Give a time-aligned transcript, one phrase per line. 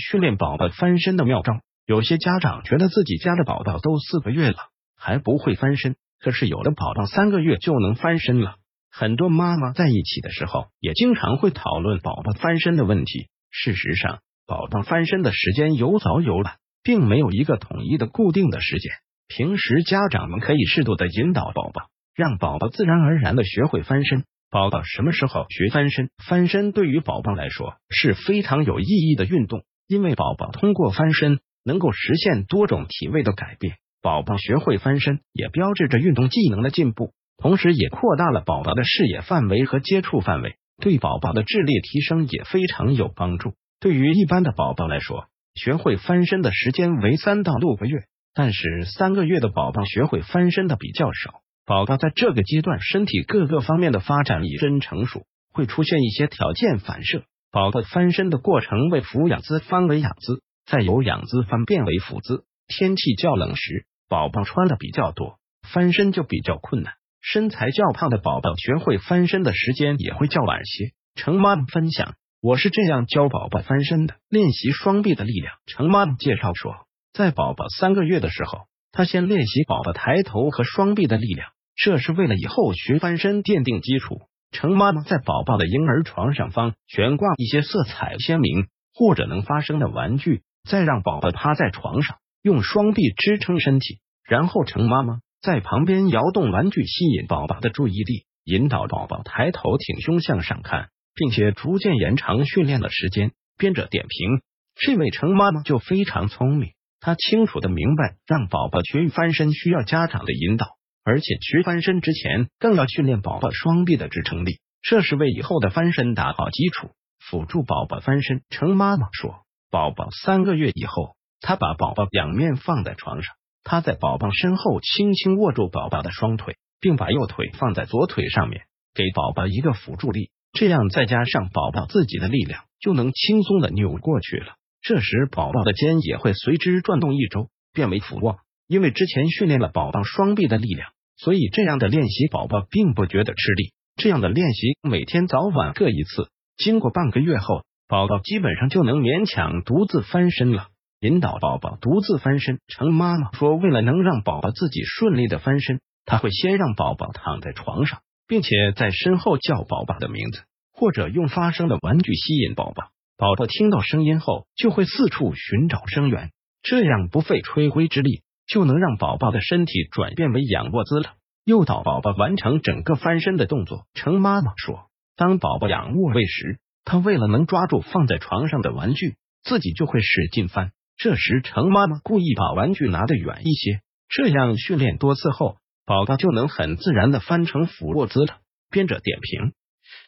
[0.00, 1.60] 训练宝宝翻身的妙招。
[1.86, 4.56] 有些家长觉得自己家的宝宝都四个月了
[4.96, 8.56] 还不会翻身，可是有的宝宝三个月就能翻身了。
[8.90, 13.28] 很多妈妈在一起的时候也经常会讨论宝宝翻身的问题。
[13.50, 18.92] 事实上，宝宝翻身的时间有早有晚，并没有一个统一的固定的时间。
[19.28, 24.24] 平时家长们可以适度的引导宝宝，让宝宝自然而然的学会翻身。
[24.50, 26.10] 宝宝什么时候学翻身？
[26.24, 33.74] 翻身对于宝宝来说是非常有意义的运动，因为宝宝通过翻身能够实现多种体位的改变。
[34.00, 43.54] 宝宝学会翻身，也标志着运动技能的进步，同时也扩大了宝宝的视野范围和接触范围，对宝宝的智力提升也非常有帮助。
[43.80, 45.26] 对于一般的宝宝来说，
[45.56, 48.04] 学会翻身的时间为三到六个月。
[48.32, 57.24] 但是三个月的宝宝学会翻身的比较少，宝宝在这个阶段身体各个方面的发展已真成熟，会出现一些条件反射。
[57.52, 62.44] 宝宝翻身的过程为俯仰姿翻为仰姿，再由仰姿翻变为俯姿。
[62.68, 66.94] 天气较冷时，宝宝穿的比较多，翻身就比较困难。
[67.20, 70.92] 身材较胖的宝宝学会翻身的时间也会较晚些。
[71.16, 75.54] 程妈妈分享，我是这样教宝宝翻身的：练习双臂的力量。
[75.66, 76.86] 程妈妈介绍说。
[77.12, 84.20] 在宝宝三个月的时候，他先练习宝宝抬头和双臂的力量，这是为了以后学翻身奠定基础。
[84.50, 103.32] 程妈妈在宝宝的婴儿床上方悬挂一些色彩鲜明或者能发声的玩具，再让宝宝趴在床上，用双臂支撑身体，然后程妈妈在旁边摇动玩具，吸引宝宝的注意力，引导宝宝抬头挺胸向上看，并且逐渐延长训练的时间。
[103.56, 104.42] 编者点评：
[104.74, 106.72] 这位程妈妈就非常聪明。
[106.98, 110.66] 她清楚的明白，让宝宝学翻身需要家长的引导，
[111.04, 118.42] 而且学翻身之前更要训练宝宝双臂的支撑力，这是为以后的翻身打好基础，辅助宝宝翻身。
[118.50, 123.34] 程妈妈说，宝宝三个月以后，他把宝宝仰面放在床上，
[123.64, 128.62] 他在宝宝身后轻轻握住宝宝的双腿，并把右腿放在左腿上面，
[128.94, 134.54] 给宝宝一个辅助力，这样再加上宝宝自己的力量，就能轻松的扭过去了。
[134.82, 138.38] 这时，宝宝的肩也会随之转动一周，变为俯卧。
[138.70, 143.72] 因为之前训练了宝宝双臂的力量，所以这样的练习宝宝并不觉得吃力。
[143.96, 150.68] 这样的练习每天早晚各一次，经过半个月后，宝宝基本上就能勉强独自翻身了。
[151.00, 160.42] 引导宝宝独自翻身，程妈妈说，为了能让宝宝自己顺利的翻身，他会先让宝宝躺在床上，并且在身后叫宝宝的名字，
[160.72, 162.90] 或者用发声的玩具吸引宝宝。
[163.16, 166.30] 宝宝听到声音后，就会四处寻找声源，
[166.62, 171.14] 这样不费吹灰之力，就能让宝宝的身体转变为仰卧姿了。
[171.44, 173.86] 诱导宝宝完成整个翻身的动作。
[173.94, 180.72] 程妈妈说，当宝宝仰卧位时，他为了能抓住放在床上的玩具，自己就会使劲翻。
[180.96, 185.56] 这时，程妈妈故意把玩具拿得远一些，这样训练多次后，
[185.86, 188.38] 宝宝就能很自然的翻成俯卧姿了。
[188.68, 189.52] 编者点评：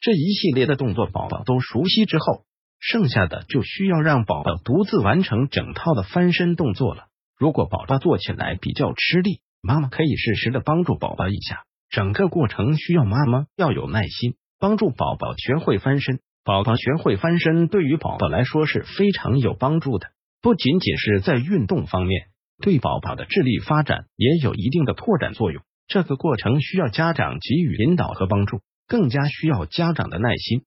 [0.00, 2.44] 这一系列的动作，宝宝都熟悉之后。
[2.82, 7.08] 剩下的就需要让宝宝独自完成整套的翻身动作了。
[7.40, 11.64] 如果宝宝做起来比较吃力，妈妈可以适时的帮助宝宝一下。
[11.88, 16.20] 整个过程需要妈妈要有耐心，帮助宝宝学会翻身。
[16.44, 20.08] 宝宝学会翻身对于宝宝来说是非常有帮助的，
[20.42, 22.26] 不仅仅是在运动方面，
[22.60, 25.62] 对宝宝的智力发展也有一定的拓展作用。
[25.86, 30.64] 这个过程需要家长给予引导和帮助，更加需要家长的耐心。